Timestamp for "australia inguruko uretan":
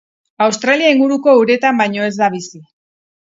0.45-1.79